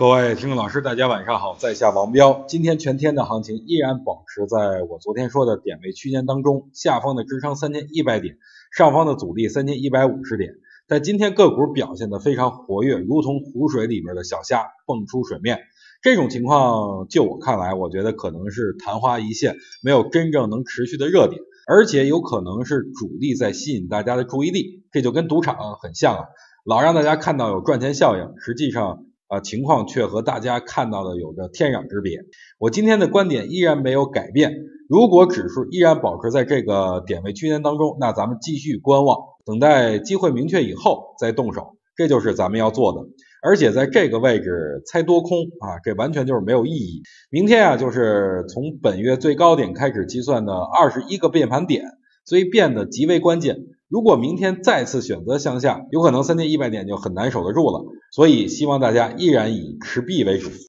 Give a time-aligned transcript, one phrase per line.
[0.00, 2.46] 各位听众老师，大家晚上好，在下王彪。
[2.48, 8.38] 今天全天的行情依然保持在我昨天说的点位区间当中，下方的支撑三千一百点，
[8.72, 10.54] 上方的阻力三千一百五十点。
[10.88, 15.58] 在今天个股表现的非常活跃，如同湖水里面的小虾蹦出水面。
[16.00, 26.24] 这种情况，就我看来，我觉得可能是昙花一现，没有真正能持续的热点，而且有可能是主力在吸引大家的注意力，这就跟赌场很像啊，
[26.64, 29.04] 老让大家看到有赚钱效应，实际上。
[29.30, 32.18] 啊，情况却和大家看到的有着天壤之别。
[32.58, 34.52] 我今天的观点依然没有改变。
[34.88, 43.08] 如果指数依然保持在这个点位区间当中，那咱们继续观望，等待机会明确以后再动手，这就是咱们要做的。
[43.40, 47.02] 而且在这个位置猜多空啊，这完全就是没有意义。
[47.30, 51.84] 明天啊，就是从本月最高点开始计算的二十一个变盘点，
[52.24, 53.58] 所以变得极为关键。
[53.90, 57.84] 如果明天再次选择向下，有可能三千一百点就很难守得住了。
[58.12, 60.50] 所以希望大家依然以持币为主。